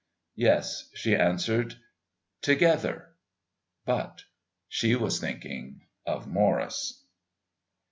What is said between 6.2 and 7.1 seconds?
Morris.